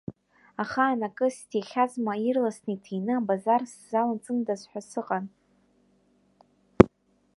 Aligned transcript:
Ахаан 0.61 1.01
акы 1.07 1.27
сҭихьазма, 1.35 2.13
ирласны 2.27 2.71
иҭины 2.75 3.13
абазар 3.17 3.61
сзалҵындаз 3.73 4.61
қәа 4.69 4.81
сыҟан. 4.89 5.25